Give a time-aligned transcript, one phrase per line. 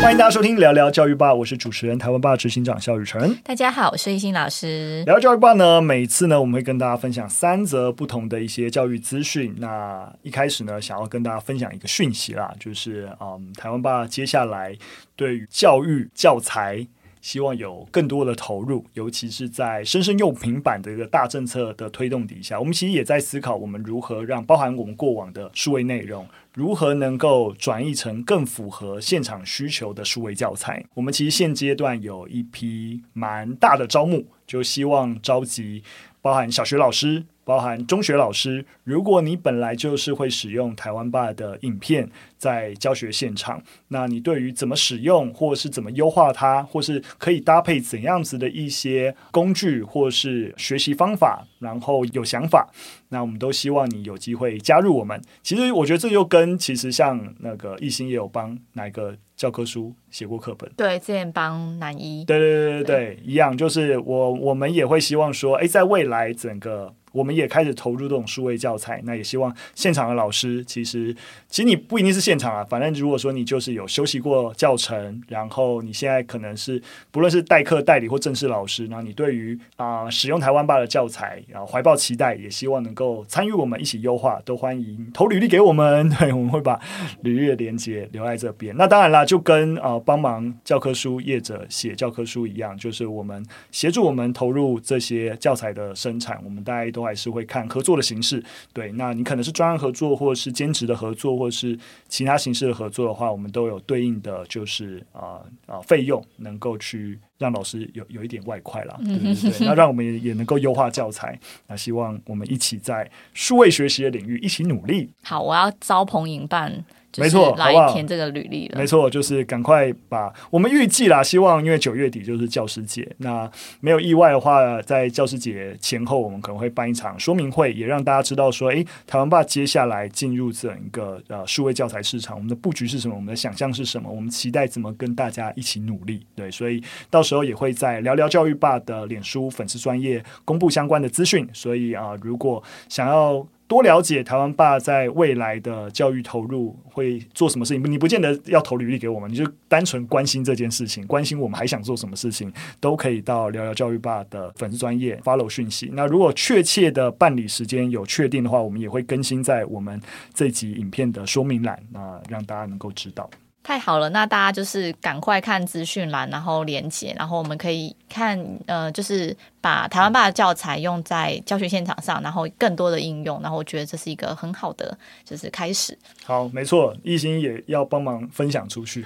[0.00, 3.36] 欢迎大家收听聊聊教育吧，我是主持人台湾爸执行长肖雨辰。
[3.44, 5.02] 大家好，我是懿心老师。
[5.04, 9.54] 聊聊教育吧呢，每次呢，我们会跟大家分享三则不同的一些教育资讯。
[9.58, 14.74] 那一开始呢，想要跟大家分享一个讯息啦，就是嗯，台湾爸接下来
[15.16, 16.86] 对于教育教材。
[17.20, 26.24] 希望有更多的投入，尤其是在生生用平板的一个大政策的推动底下，我们其实也在思考，我们如何让包含我们过往的数位内容，
[26.58, 30.84] 如何能够转译成更符合现场需求的数位教材。
[30.94, 35.84] 我们其实现阶段有一批蛮大的招募，就希望召集
[36.20, 37.24] 包含小学老师。
[37.48, 52.68] 包含中学老师，如果你本来就是会使用台湾爸的影片在教学现场，那你对于怎么使用，或是怎么优化它，或是可以搭配怎样子的一些工具，或是学习方法，然后有想法，
[53.08, 55.18] 那我们都希望你有机会加入我们。
[55.42, 66.94] 其实我觉得这就跟其实像那个艺兴也有帮哪个教科书写过课本，对，之前帮南一，对对对对对，一样，就是我我们也会希望说，哎，在未来整个。
[67.12, 71.14] 我们也开始投入这种数位教材，那也希望现场的老师，其实
[71.48, 86.80] 其实你不一定是现场啊，反正如果说你就是有修习过教程，然后你现在可能是不论是代课代理或正式老师，然后你对于啊、使用台湾吧的教材，然后怀抱期待，也希望能够参与我们一起优化，都欢迎投履历给我们，对，我们会把
[87.22, 88.74] 履历的连接留在这边。
[88.76, 111.38] 那当然啦，就跟呃帮忙教科书业者写教科书一样，就是我们协助我们投入这些教材的生产，我们大家都都还是会看合作的形式，对，那你可能是专案合作，或者是兼职的合作，或者是其他形式的合作的话，我们都有对应的就是啊啊费用，能够去让老师有有一点外快啦，对对对，那让我们也也能够优化教材，
[111.68, 115.08] 那希望我们一起在数位学习的领域一起努力。
[115.22, 116.84] 好，我要招朋引伴。
[117.18, 118.78] 没错，来填这个履历了。
[118.78, 123.50] 没错，就是赶快把我们预计啦，希望因为九月底就是教师节，那
[123.80, 136.24] 没有意外的话，在教师节前后，我们可能会办一场说明会，也让大家知道说，诶，台湾爸接下来进入整个呃数位教材市场，我们的布局是什么，我们的想象是什么，我们期待怎么跟大家一起努力。
[136.34, 141.48] 对，所以到时候也会在聊聊教育爸的脸书粉丝专业公布相关的资讯。
[141.52, 143.46] 所以啊，如果想要。
[143.68, 147.90] 多了解台湾爸在未来的教育投入会做什么事情？
[147.90, 155.90] 你不见得要投履历给我们，你就单纯关心这件事情，关心我们还想做什么事情，都可以到聊聊教育爸的粉丝专业 follow 讯息。
[155.92, 160.00] 那如果确切的办理时间有确定的话，我们也会更新在我们
[160.32, 163.28] 这集影片的说明栏，那让大家能够知道。
[163.68, 169.36] 太好了，那大家就是赶快看资讯栏，然后连结，然后我们可以看，呃，就是。
[169.60, 175.98] 把台湾吧的教材用在教学现场上，然后更多的应用，然后我觉得这是一个很好的就是开始。
[176.24, 179.02] 好，没错，懿心也要帮忙分享出去。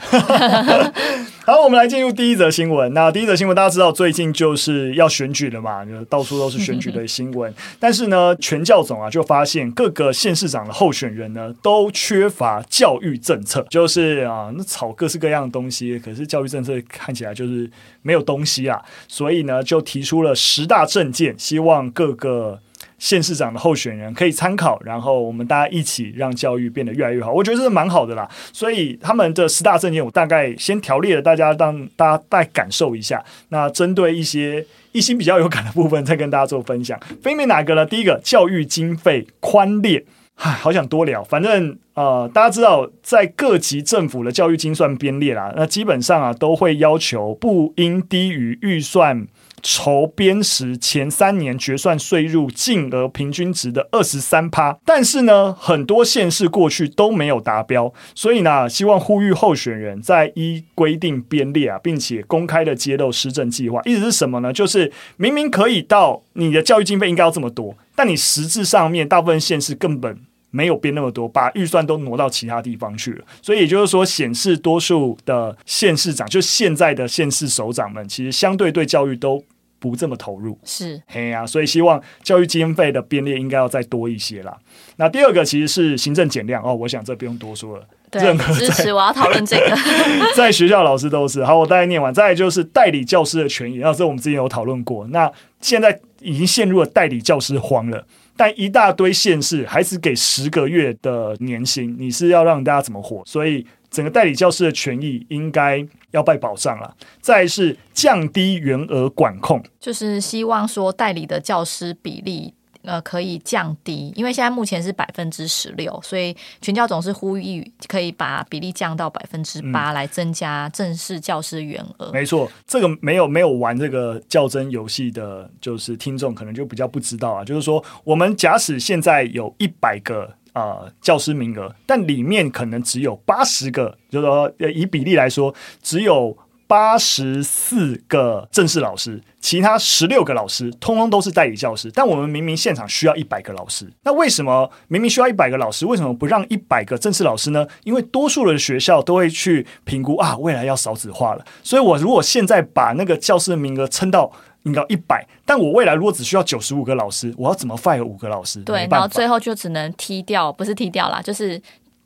[1.46, 2.92] 好，我们来进入第一则新闻。
[2.92, 7.52] 那第一则新闻大家知道，最近就是要选举了嘛，就到处都是选举的新闻。
[7.80, 17.70] 但是呢，全教总啊就发现各个县市长的候选人呢都缺乏教育政策，就是啊，那炒各式各样的东西，可是教育政策看起来就是
[18.02, 20.34] 没有东西啊，所以呢就提出了。
[20.34, 22.60] 十大政见，希望各个
[22.98, 27.32] 县市长的候选人可以参考，然后我们大家一起让教育变得越来越好。
[27.32, 28.28] 我觉得这是蛮好的啦。
[28.52, 33.22] 所以他们的十大政见，我大概先条列了，大家让大家再感受一下。
[33.48, 36.98] 那针对一些一心比较有感的部分，再跟大家做分享。
[37.22, 37.86] 分别哪个呢？
[37.86, 40.04] 第一个，教育经费宽列。
[40.42, 41.22] 唉，好想多聊。
[41.22, 49.26] 反正呃，大家知道，在各级政府的教育精算编列啦，那基本上啊，都会要求不应低于预算。
[49.64, 63.80] 筹编时前三年决算税入净额平均值的二十三趴，但是呢，很多县市过去都没有达标，所以呢，希望呼吁候选人在依规定编列啊，并且公开的揭露施政计划。
[63.84, 64.52] 意思是什么呢？
[64.52, 70.18] 就是明明可以到你的教育经费应该要这么多，但你实质上面大部分县市根本
[70.52, 73.24] 没有编那么多，把预算都挪到其他地方去了。
[73.42, 79.42] 所以也就是说，显示多数的县市长，就现在的县市首长们，其实相对对教育都。
[79.82, 84.56] 不这么投入是嘿呀、啊，所以希望教育经费的编列应该要再多一些啦。
[84.94, 87.84] 那第二个其实是行政减量哦，我想这不用多说了。
[88.08, 89.76] 对，任何支持我要讨论这个，
[90.36, 92.14] 在学校老师都是好，我大概念完。
[92.14, 95.04] 再来就是代理教师的权益，那这我们之前有讨论过。
[95.08, 95.28] 那
[95.60, 103.22] 现在已经陷入了代理教师荒了，但一大堆县市还是给十个月的年薪，你是要让大家怎么活？
[103.26, 103.66] 所以。
[103.92, 106.96] 整个代理教师的权益应该要被保障了。
[107.20, 122.10] 再是降低员额管控，就是希望说代理的教师比例呃可以降低，因为现在目前是百分之十六，所以全教总是呼吁可以把比例降到百分之八，来增加正式教师员额。
[122.12, 127.44] 没错，这个没有没有玩这个较真游戏的，就是听众可能就比较不知道啊。
[127.44, 136.36] 就是说，我们假使现在有一百个呃教师名额，但里面可能只有八十个，就是说以比例来说，只有。
[136.72, 141.90] 八十四个正式老师，其他十六个老师通通都是代理教师。
[141.92, 147.66] 但我们明明现场需要一百个老师，那为什么明明需要一百个老师，为什么不让一百个正式老师呢？
[147.84, 151.44] 因为多数的学校都会去评估啊，未来要少子化了。
[151.62, 154.32] 所以我如果现在把那个教师的名额撑到
[154.62, 158.62] 应该一百，但我未来如果只需要九十五个老师，我要怎么 fire 五个老师？
[158.62, 161.60] 对，然后最后就只能踢掉，不是踢掉啦，就是。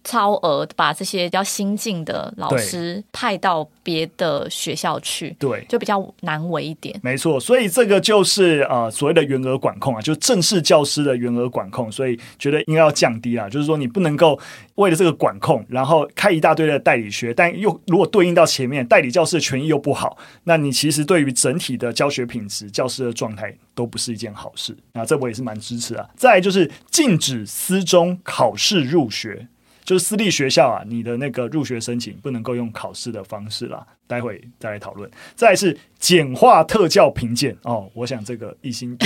[0.06, 6.99] 超额把这些比较新进的老师派到别的学校去，对，就比较难为一点。
[7.03, 14.38] 没错，所以这个就是呃所谓的员额管控啊，就正式教师的员额管控，所以觉得应该要降低啊，就是说你不能够
[14.76, 24.76] 为了这个管控，然后开一大堆的代理学，但又如果对应到前面代理教师的权益又不好，那你其实对于整体的教学品质、教师的状态都不是一件好事。
[24.93, 26.09] 啊这我也是蛮支持啊。
[26.14, 29.49] 再来就是禁止私中考试入学。
[29.87, 33.87] 就是私立学校啊，你的那个入学申请不能够用考试的方式啦。
[34.09, 35.11] 待会再来讨论。
[35.35, 38.97] 再是简化特教评鉴哦，我想这个一心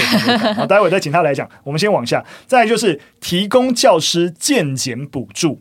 [0.57, 1.49] 好，待会再请他来讲。
[1.63, 5.61] 我们先往下，再就是提供教师健检补助。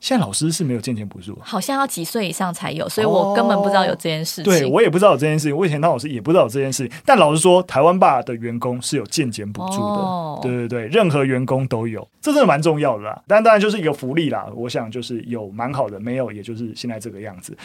[0.00, 4.52] 现在老师是没有健检补助，好像要几岁以上才有，所以我根本不知道有这件事情。
[4.52, 6.98] 哦、对我也不知道有这件事情，我以前当老师也不知道有这件事情。
[7.04, 13.22] 但老实说，台湾爸的员工是有健检补助的，哦、对对对，任何员工都有，这真的蛮重要的啦。
[13.26, 17.56] 但当然就是一个福利啦，我想就是有蛮好的，没有也就是现在这个样子。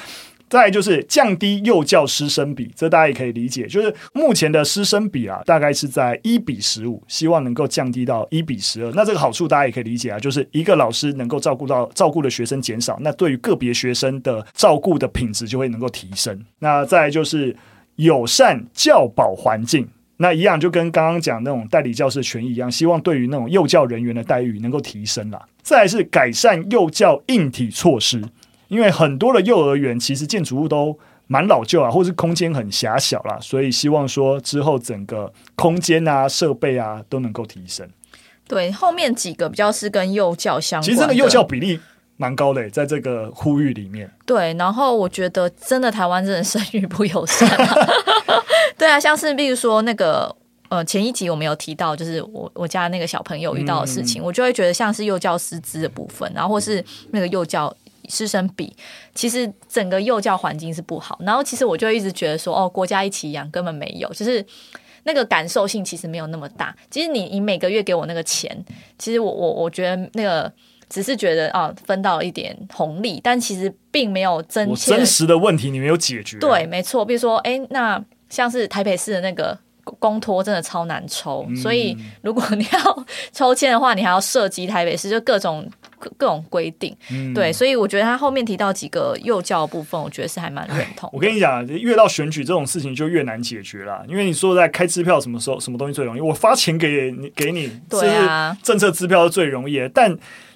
[0.53, 8.91] 再就是降低幼教师生比，这大家也可以理解，就是目前的师生比啊，大概是在一比十五，希望能够降低到一比十二。
[8.91, 16.39] 那这个好处大家也可以理解啊，就是一个老师能够照顾到照顾的学生减少，那对于个别学生的照顾的品质就会能够提升。
[16.59, 17.55] 那再就是
[17.95, 25.41] 友善教保环境，那一样就跟刚刚讲那种代理教师的权益一样，希望对于那种幼教人员的待遇能够提升啦。
[25.63, 28.21] 再是改善幼教硬体措施。
[28.73, 30.97] 因为很多的幼儿园其实建筑物都
[31.27, 37.87] 蛮老旧啊，或者是空间很狭小啦，所以希望说之后整个空间啊、设备啊都能够提升。
[38.47, 41.79] 对，后面几个比较是跟幼教相关，其实这个幼教比例
[42.17, 44.11] 蛮高的，在这个呼吁里面。
[44.25, 47.75] 对，然后我觉得真的台湾真的生育不友善啊。
[48.77, 50.35] 对啊，像是比如说那个
[50.67, 57.73] 呃前一集我们有提到，就是我我家那个小朋友遇到的事情，嗯、我就会觉得像是幼教师资的部分，然后或是那个幼教。
[58.09, 58.75] 师生比，
[59.13, 61.17] 其实整个幼教环境是不好。
[61.21, 64.45] 然后其实我就一直觉得说，哦，国家一起养根本没有，就是
[65.03, 66.75] 那个感受性其实没有那么大。
[66.89, 68.57] 其实你你每个月给我那个钱，
[68.97, 70.51] 其实我我我觉得那个
[70.89, 76.37] 只是觉得啊，分到了一点红利，但其实并没有真切真实的问题，你没有解决。
[76.39, 77.05] 对，没错。
[77.05, 81.45] 比如说，哎，那像是台北市的那个公托，真的超难抽。
[81.49, 85.69] 嗯、所以如果你要抽签的话，你还要涉及台北市，就各种。
[86.17, 91.09] 各种规定，嗯、对，所以我觉得他后面提到几个幼教部分，我觉得是还蛮认同。
[91.13, 96.19] 我跟你讲，越到选举这种事情就越难解决了，因为你说在开支票什么时候，什么东西最容易？
[96.19, 99.87] 我发钱给你，给你，对啊，政策支票是最容易的。
[99.87, 100.11] 但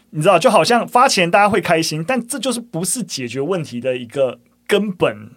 [0.10, 5.32] 你知道，就好像发钱大家会开心，但这就是不是解决问题的一个根本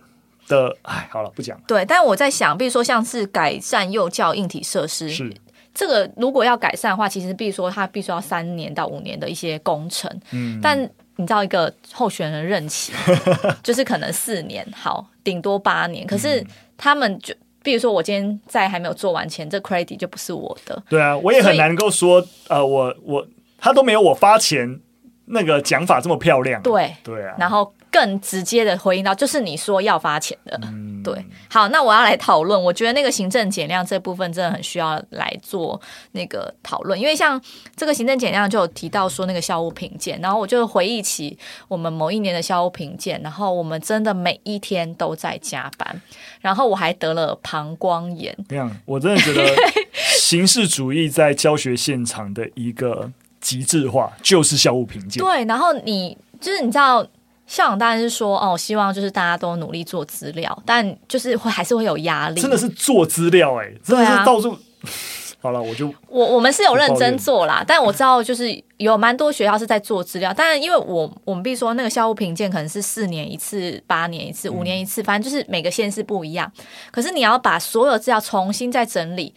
[0.50, 0.76] 的。
[0.82, 1.64] 哎，好了，不讲了。
[1.66, 5.32] 对，但我在想，比如说像是改善幼教硬体设施是。
[5.72, 10.76] 这个如果要改善的话，其实比如说他必须要三年到五年的一些工程，嗯，但
[11.14, 12.92] 你知道一个候选人任期
[13.62, 16.04] 就是可能四年，好，顶多八年。
[16.04, 16.44] 可是
[16.76, 20.82] 他们就，比如说我今天在还没有做完前，这 credit 就不是我的。
[20.88, 23.24] 对啊，我也很难够说，呃，我我
[23.56, 24.80] 他都没有我发钱
[25.26, 26.60] 那个讲法这么漂亮。
[26.62, 27.72] 对对啊，然后。
[27.90, 31.24] 更直接的回应到，就是你说要发钱的，嗯、对。
[31.50, 35.80] 好，那我要来讨论，我觉得那个行政减量这部分真的很需要来做
[36.12, 37.40] 那个讨论，因为像
[37.74, 46.00] 这个行政减量就有提到说那个校务评鉴，然后我就回忆起我们某一年的校务评鉴，然后我们真的每一天都在加班，
[46.40, 48.36] 然后我还得了膀胱炎。
[48.48, 49.44] 这样，我真的觉得
[49.94, 55.20] 形式主义在教学现场的一个极致化就是校务评鉴。
[55.20, 57.04] 对，然后你就是你知道。
[57.50, 62.40] 校长当然是说哦，希望就是大家都努力做资料，但就是会还是会有压力。
[62.40, 64.52] 真的是做资料哎、欸，真的是到处。
[64.52, 64.58] 啊、
[65.42, 76.50] 好了，我就我我们是有认真做啦，但我知道就是有蛮多学校是在做资料，但因为我我们比如说那个校务评鉴可能是四年一次、八年一次、五年一次，反正就是每个县市不一样。
[76.92, 79.34] 可是你要把所有资料重新再整理。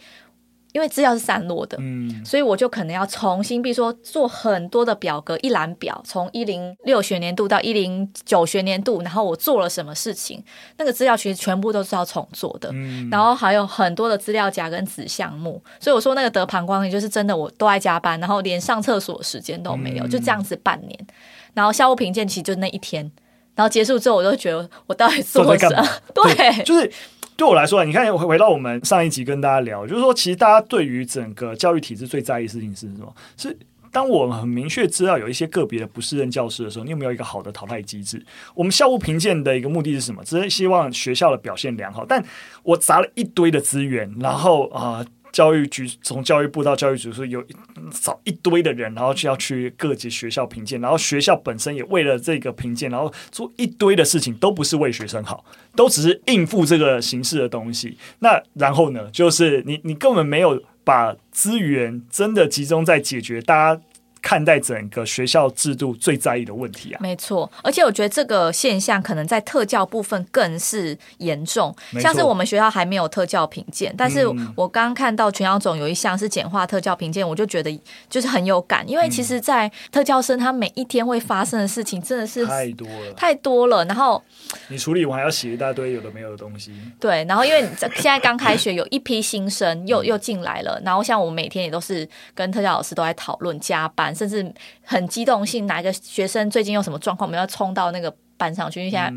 [0.74, 10.42] 因为资料是散落的，嗯，所以我就可能要重新，比如说做很多的表格，一览表，从一零六学年度到一零九学年度，然后我做了什么事情，
[10.76, 21.06] 那个资料其实全部都是要重做的，嗯，然后还有很多的资料夹跟子项目，所以我说那个得膀胱炎就是真的，我都爱加班，然后连上厕所时间都没有，嗯，就这样子半年，
[21.54, 23.08] 然后校务评鉴其实就那一天，
[23.54, 25.88] 然后结束之后，我都觉得我到底做了什么？
[26.12, 26.90] 对，对，就是。
[27.36, 33.14] 对我来说，你看回回到我们上一集跟大家聊，就是说，其实大家对于整个教育体制最在意事情是什么？
[33.36, 33.56] 是
[33.90, 38.24] 当我们很明确知道有一些个别的不适任教师的时候，你有没有一个好的淘汰机制？
[38.54, 40.22] 我们校务评鉴的一个目的是什么？
[40.24, 42.04] 只是希望学校的表现良好。
[42.06, 42.24] 但
[42.62, 45.04] 我砸了一堆的资源，然后啊。
[45.34, 47.44] 教育局从教育部到教育局是有
[47.90, 57.98] 找一堆的人，然后就要去各级学校评鉴，然后学校本身也为了这个评鉴，然后做一堆的事情，都不是为学生好，都只是应付这个形式的东西。
[58.20, 63.82] 那然后呢，就是你你根本没有把资源真的集中在解决大家。
[64.24, 74.26] 看待整个学校制度最在意的问题啊，没错，而且我觉得这个现象可能在特教部分更是严重，像是我们学校还没有特教评鉴，但是
[74.56, 77.78] 我刚刚看到全校总有一项是简化特教评鉴，我就觉得
[78.08, 84.22] 就是很有感，因为其实，在特教生他每一天会发生的事情真的是太多了，太多了，然后
[84.68, 87.60] 你处理完还要写一大堆有的没有的东西，对，然后因为
[87.96, 94.13] 现在刚开学，有一批新生又又进来了，然后像我们每天也都是跟特教老师都在讨论加班。
[94.14, 99.12] 甚至很激动性，哪个学生最近有什么状况，我们要冲到那个班上去，因为现在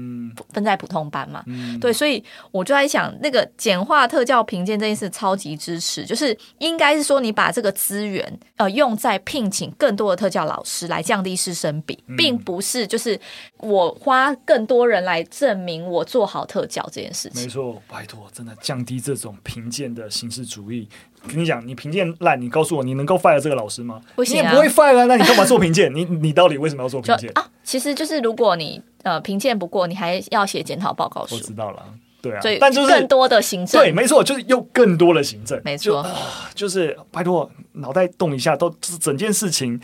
[0.53, 1.43] 分在普通班嘛。
[1.47, 13.19] 嗯、对，所以我就在想，那个简化特教评鉴这件事超级支持，就是应该是说，你把这个资源呃用在聘请更多的特教老师来降低师生比，嗯、并不是就是
[13.57, 17.43] 我花更多人来证明我做好特教这件事情。
[17.43, 20.87] 没错，拜托，真的降低这种评鉴的形式主义。
[21.27, 23.99] 跟你讲，你评鉴烂，你告诉我，你能够 fire 这个老师吗？
[24.15, 25.93] 不行啊，你也不会 fire 啊，那你干嘛做评鉴？
[25.93, 27.49] 你你到底为什么要做评鉴啊？
[27.67, 31.35] 其实就是如果你呃评鉴不过，你还要写检讨报告书。
[31.35, 31.83] 我知道了，
[32.21, 36.05] 对啊，所以但就是更多的行政，对，没错，就是又更多的行政，没错，
[36.55, 38.69] 就是拜托脑袋动一下，都
[39.01, 39.77] 整件事情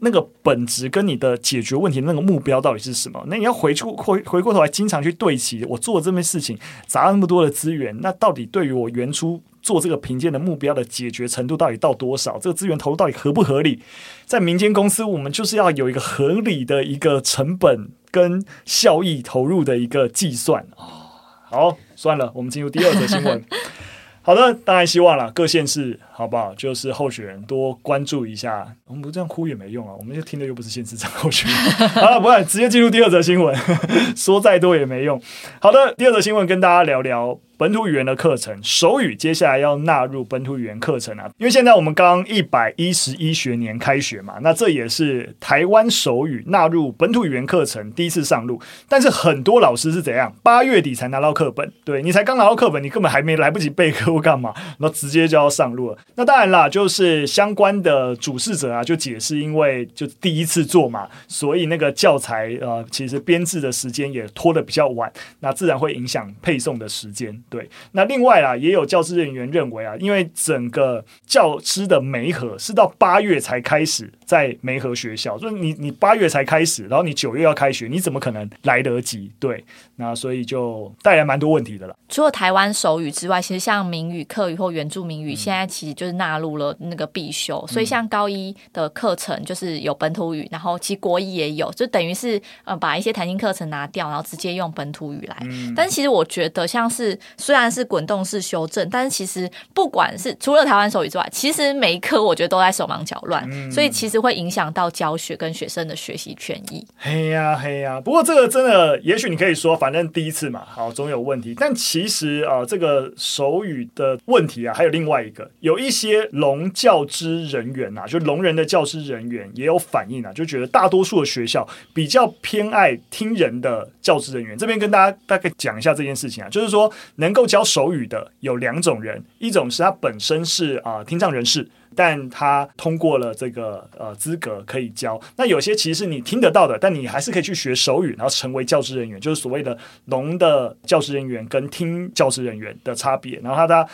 [0.00, 3.20] 那个本质跟你的解决问题那个目标到底是什么？
[3.26, 6.56] 那你要回出回回过头来，经常去对齐我做这件事情
[6.86, 9.42] 砸了那么多的资源，那到底对于我原初。
[9.68, 12.38] 做这个评鉴的目标的解决程度到底到多少？
[12.38, 13.82] 这个资源投入到底合不合理？
[14.24, 21.04] 在民间公司，我们就是要有一个合理的一个成本跟效益投入的一个计算啊。
[21.50, 23.44] 好，算了，我们进入第二则新闻。
[24.24, 26.52] 好的，当然希望了各县市，好不好？
[26.56, 28.66] 就是候选人多关注一下。
[28.88, 31.56] 我们不这样哭也没用啊，我们就听的又不是县市长候选人。
[31.94, 33.56] 好了，不然直接进入第二则新闻，
[34.16, 35.22] 说再多也没用。
[35.60, 37.38] 好的，第二则新闻跟大家聊聊。
[37.56, 48.62] 本土语言的课程，手语接下来要纳入本土语言课程啊，因为现在我们刚一百一十一学年开学嘛，那这也是台湾手语纳入本土语言课程第一次上路。
[48.88, 50.32] 但是很多老师是怎样？
[50.44, 55.98] 八月底才拿到课本，对，你才刚拿到课本，你根本还没来不及备课或干嘛，然后直接就要上路了。
[56.14, 67.40] 那当然啦，就是相关的主事者啊，就解释，因为就第一次做嘛，所以那个教材呃，其实编制的时间也拖得比较晚，那自然会影响配送的时间。
[67.48, 79.30] 对，那另外啊，也有教师人员认为啊，因为整个教师的媒合是到八月才开始在媒合学校，就是你你八月才开始，然后你九月要开学，你怎么可能来得及？
[79.38, 79.64] 对，
[79.96, 81.96] 那所以就带来蛮多问题的了。
[82.08, 95.36] 除了台湾手语之外，其实像闽语、客语或原住民语，现在其实就是纳入了那个必修，嗯、所以像高一的课程就是有本土语，然后其实国一也有，就等于是呃把一些弹性课程拿掉，然后直接用本土语来。
[95.42, 97.18] 嗯、但其实我觉得像是。
[97.36, 106.86] 虽然是滚动式修正，但是其实不管是除了台湾手语之外，其实每一科我觉得都在手忙脚乱，嗯、所以其实会影响到教学跟学生的学习权益。
[106.96, 111.54] 嘿呀嘿呀，不过这个真的，也许你可以说，反正第一次嘛，好，总有问题。
[111.58, 124.54] 但其实啊，这个手语的问题啊，还有另外一个，有一一些聋教资人员呐、啊，就聋人的教师人员也有反应啊，就觉得大多数的学校比较偏爱听人的教师人员。
[124.58, 135.18] 这边跟大家大概讲一下这件事情啊，就是说能够教手语的有两种人，一种是他本身是啊、听障人士，但他通过了这个呃资格可以教。
[135.36, 143.40] 那有些其实是你听得到的，但你还是可以去学手语，然后成为教师人员，就是所谓的聋的教师人员跟听教师人员的差别。
[143.40, 143.88] 然后他他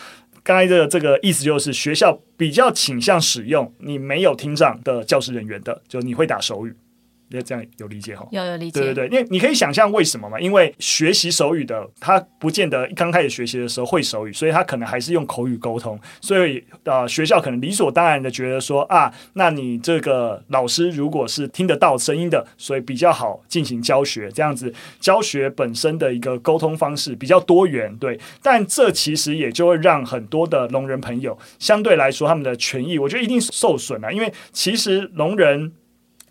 [0.44, 6.76] 刚才的这个意思就是学校比较倾向使用你没有听障的教师人员的，就你会打手语。
[7.42, 8.26] 这样有理解哈？
[8.30, 8.80] 有有理解。
[8.80, 10.38] 对对对，因为你可以想象为什么嘛？
[10.38, 15.98] 因为学习手语的他不见得刚开始学习的时候会手语，所以他可能还是用口语沟通。
[16.20, 24.30] 所以呃，学校可能理所当然的觉得说啊，那你这个老师如果是听得到声音的，所以比较好进行教学。
[24.30, 28.18] 这样子教学本身的一个沟通方式比较多元，对。
[28.42, 34.10] 但这其实也就会让很多的聋人朋友相对来说他们的权益，我觉得一定受损啊。
[34.10, 35.72] 因为其实聋人。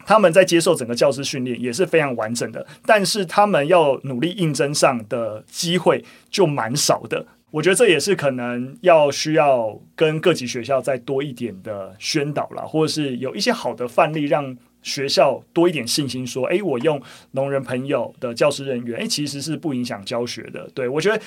[0.06, 7.26] 他们在接受整个教师训练也是非常完整的，但是他们要努力应征上的机会就蛮少的。
[7.52, 17.00] 我觉得这也是可能要需要跟各级学校再多一点的宣导啦，或者是有一些好的范例，让学校多一点信心，说：“诶，我用
[17.32, 21.22] 聋人朋友的教师人员，诶，其实是不影响教学的。”对，我觉得。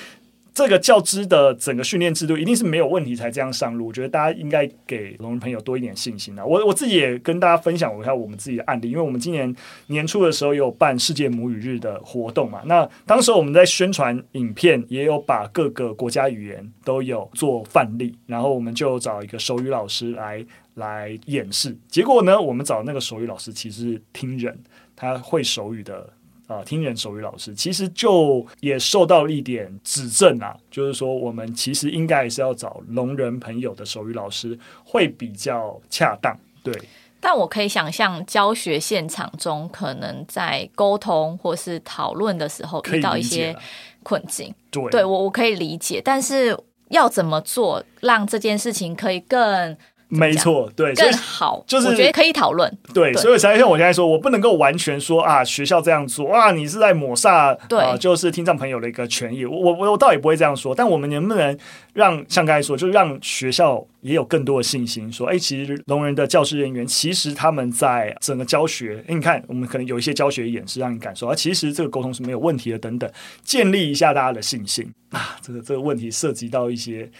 [0.57, 6.43] 这个教资的整个训练制度一定是没有问题才这样上路，我觉得大家应该给龙人朋友多一点信心啊！
[6.43, 9.55] 我我自己也跟大家分享一下我们自己的案例，因为我们今年
[9.89, 20.43] 年初的时候有办世界母语日的活动嘛，那当时我们在宣传影片，也有把各个国家语言都有做范例，然后我们就找一个手语老师来
[20.77, 21.77] 来演示。
[21.87, 24.59] 结果呢，我们找那个手语老师其实是听人，
[24.97, 26.16] 他会手语的。
[26.47, 36.39] 啊，听人手语老师其实就也受到一点指正啊，就是说我们其实应该是要找聋人朋友的手语老师会比较恰当。
[36.63, 36.73] 对，
[37.21, 43.57] 但我可以想象教学现场中可能在沟通或是讨论的时候遇到一些
[44.03, 44.55] 困境。
[44.71, 46.57] 对，对我我可以理解，但是
[46.91, 49.77] 要怎么做让这件事情可以更？
[50.09, 52.73] 没错，对，更好，就是我觉得可以讨论。
[52.95, 59.45] 对，所以才像我刚才说，我不能够完全说啊，学校这样做啊，你是在抹杀对、呃，就是听障朋友的一个权益。
[59.45, 61.59] 我我我倒也不会这样说，但我们能不能
[61.93, 73.11] 让像刚才说，就让学校也有更多的信心，说，哎，其实聋人的教师人员，其实他们在整个教学，哎，你看，我们可能有一些教学演示，让你感受啊，其实这个沟通是没有问题的，等等，
[73.43, 75.37] 建立一下大家的信心啊。
[75.43, 77.11] 这个这个问题涉及到一些。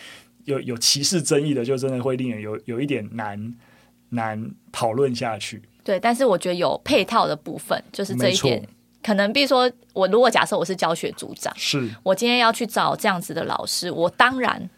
[0.47, 3.55] 有有歧视争议的，就真的会令人有有一点难
[4.09, 5.63] 难讨论下去。
[5.85, 8.67] 对，但是我觉得有配套的部分，就是这一点，
[9.03, 14.69] 可能比如说，我如果假设我是教学组长，是我今天要去找这样子的老师，我当然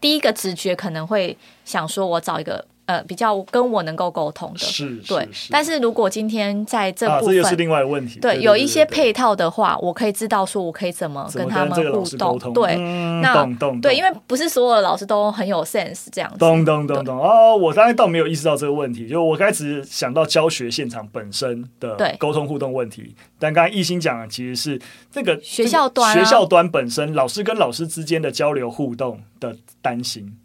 [0.00, 2.66] 第一个直觉可能会想说，我找一个。
[2.86, 5.26] 呃，比较跟我能够沟通的，是，对。
[5.50, 8.20] 但是如果今天在这部分，又是另外一个问题。
[8.20, 12.38] 对，有一些配套的话，我可以知道说，我可以怎么跟他们互动。
[12.52, 13.46] 对，嗯、那
[13.80, 16.38] 对，因为不是所有的老师都很有 sense 这样子。
[16.38, 23.14] 懂懂懂懂哦，我刚才倒没有意识到这个问题，就我开始想到教学现场本身的沟通互动问题。
[23.38, 30.36] 但刚才一心讲的其实是这个学校端、啊、学校端本身老师跟老师之间的交流互动的担心。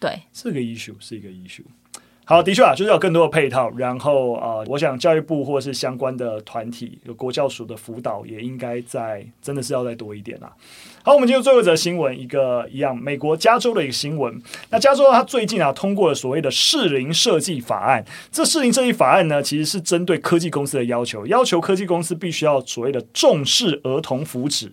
[0.00, 1.64] 对，是个 issue，是一个 issue。
[2.30, 10.52] 好，的确啊，就是有更多的配套，然后啊、呃，我想教育部或是相关的团体，有国教署的辅导，也应该在真的是要再多一点啦。
[11.02, 14.38] 好，我们进入最后一则新闻，一个一样，美国加州的一个新闻。
[14.68, 18.04] 那加州它最近啊通过了所谓的适龄设计法案。
[18.30, 24.68] 这适龄设计法案呢，其实是针对科技公司的要求，要求科技公司必须要所谓的重视儿童福祉。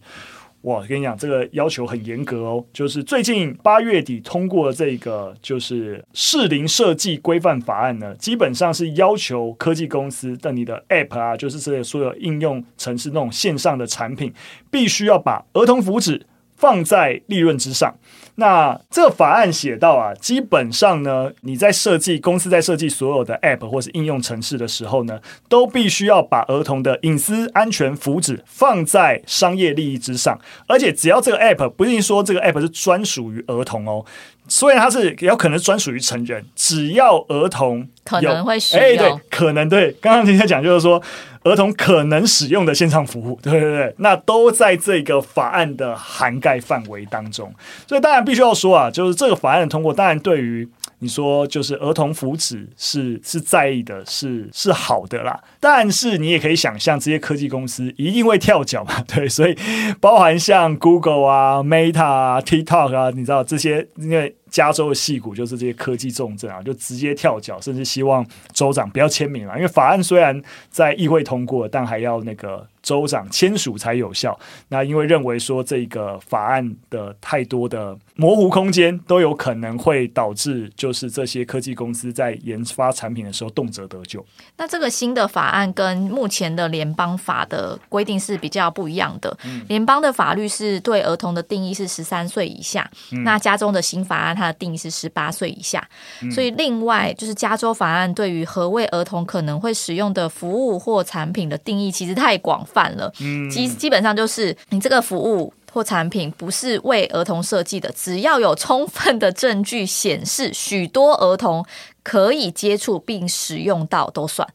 [0.66, 2.66] 哇，我跟你讲，这个要求很严格哦。
[2.74, 14.34] 就是最近八月底通过的这个就是适龄设计规范法案呢，基本上是要求科技公司的你的 App 啊，就是这些所有应用程式那种线上的产品，
[14.72, 16.20] 必须要把儿童福祉
[16.56, 17.96] 放在利润之上。
[18.38, 30.38] 那这个法案写到啊，基本上呢，你在设计公司在设计所有的 App 或是应用程式的时候呢，都必须要把儿童的隐私、安全、福祉放在商业利益之上。
[30.68, 34.06] 而且，只要这个 App 不一定说这个 App 是专属于儿童哦，
[34.48, 39.92] 虽然它是也有可能专属于成人，只要儿童可能会使用，哎，对，可能对。
[40.02, 41.02] 刚刚听他讲就是说。
[41.46, 47.54] 儿童可能使用的线上服务，对对对，那都在这个法案的涵盖范围当中。
[47.86, 50.68] 所以当然必须要说啊，就是这个法案的通过，当然对于
[51.00, 55.40] 你说就是儿童福祉是是在意的，是是好的啦。
[55.60, 59.28] 但是你也可以想象，这些科技公司一定会跳脚嘛， 对。
[59.28, 59.58] 所以
[60.00, 64.36] 包含像 Google 啊、Meta 啊、TikTok 啊，你知道这些因为。
[64.50, 72.68] 加州的戏骨就是这些科技重镇啊，就直接跳脚，甚至希望州长不要签名了，因为法案虽然在议会通过，但还要那个。
[72.86, 74.40] 州长签署才有效。
[74.68, 84.24] 那因为认为说这个法案的太多的模糊空间，都有可能会导致就是这些科技公司在研发产品的时候动辄得咎。
[84.58, 89.36] 那这个新的法案跟目前的联邦法的规定是比较不一样的。
[89.68, 92.88] 联邦的法律是对儿童的定义是十三岁以下，
[93.24, 95.88] 那加州的新法案案它的定义是十八岁以下，
[96.34, 103.12] 所以另外就是加州法案对于何谓儿童可能会使用的服务或产品的定义其实太广泛了，
[103.52, 111.66] 基基本上就是你这个服务或产品不是为儿童设计的，只要有充分的证据显示许多儿童
[112.04, 114.48] 可以接触并使用到都算，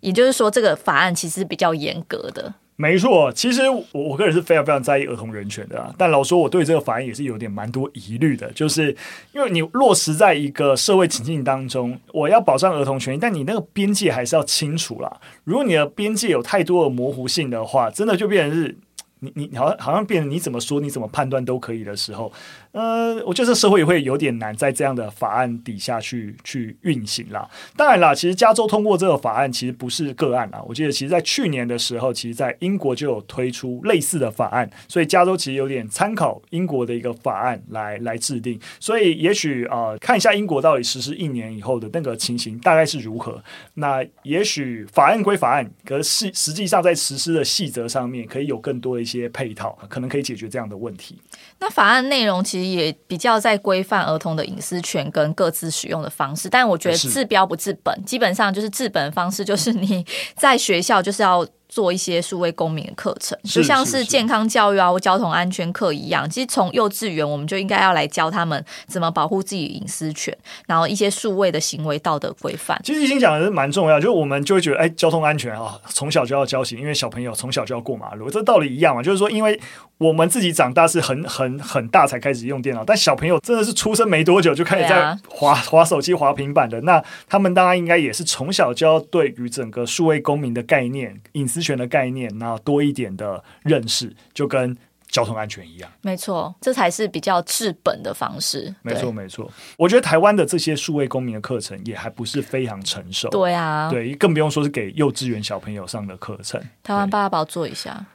[0.00, 2.54] 也就是说这个法案其实比较严格的。
[2.80, 8.96] 没错，其实我我个人是非常非常在意儿童人权的，但老说我对这个法案也是有点蛮多疑虑的，就是
[9.32, 15.20] 因为你落实在一个社会情境当中，我要保障儿童权益，但你那个边界还是要清楚啦。
[15.42, 18.78] 如果你的边界有太多的模糊性的话，真的就变成是
[19.20, 22.32] 你你好像好像变成你怎么说你怎么判断都可以的时候。
[22.72, 27.48] 呃，我觉得这社会也会有点难在这样的法案底下去去运行啦。
[27.76, 30.62] 当然啦，其实加州通过这个法案其实不是个案啦。
[30.68, 38.60] 我记得其实，在去年的时候，其实，在英国就有推出类似的法案，所以加州其实有点参考英国的一个法案来来制定。
[38.78, 43.42] 所以，也许呃，看一下英国到底实施一年以后的那个情形大概是如何。
[43.74, 51.18] 那也许法案归法案，可是实际上在实施的细则上面，可以有更多的些配套，可能可以解决这样的问题。
[51.58, 60.04] 那法案内容其实也比较在规范儿童的隐私权跟各自使用的方式，但我觉得治标不治本，基本上就是治本方式就是你
[60.36, 61.46] 在学校就是要。
[61.68, 66.28] 做一些数位公民的课程，就像是健康教育啊或交通安全课一样。
[66.28, 72.80] 其实从幼稚园我们就应该要来教他们怎么保护自己隐私权，然后一些数位的行为道德规范。
[72.82, 79.02] 其实已经讲的是蛮重要，就是我们就会觉得，哎，交通安全啊，从小就要教起，因为小朋友从小就要过马路，这道理一样嘛。
[79.02, 79.60] 就是说，因为
[79.98, 94.76] 我们自己长大是很很很大才开始用电脑，但小朋友真的是出生没多久就开始在滑滑手机、滑平板的，那他们当然应该也是从小就要对于整个数位公民的概念、隐私权的概念，然后多一点的认识，就跟
[95.08, 95.90] 交通安全一样。
[96.02, 98.72] 没错，这才是比较治本的方式。
[98.82, 99.50] 没错，没错。
[99.76, 103.28] 我觉得台湾的这些数位公民的课程也还不是非常成熟。
[103.30, 106.62] 对啊，对，更不用说是给幼稚园小朋友上的课程。
[106.84, 108.06] 台湾爸爸做一下。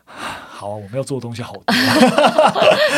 [0.56, 1.63] 好，我们要做的东西好多，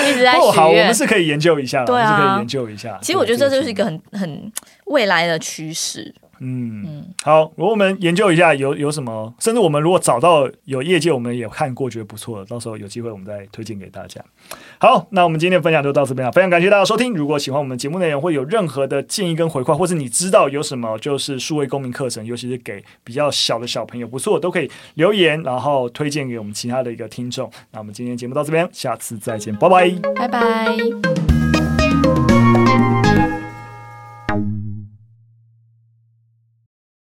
[0.10, 0.52] 一直在学。
[0.52, 3.00] 好，我们是可以研究一下，对啊，是可以研究一下。
[3.02, 4.52] 其实我觉得这就是一个很很
[4.88, 6.14] 未来的趋势。
[6.40, 14.22] 嗯，好，如果我们研究一下有有什么，甚至我们如果找到有业界我们也看过觉得不错的，到时候有机会我们再推荐给大家。
[14.80, 17.14] 好，那我们今天的分享就到这边了，非常感谢大家收听。
[17.14, 27.50] 如果喜欢我们节目内容，会有任何的建议跟回馈，或是你知道有什么就是数位公民课程，尤其是给比较小的小朋友不错，都可以留言，然后推荐给我们其他的一个听众。
[27.72, 31.45] 那我们今天节目到这边，下次再见，拜拜，拜拜。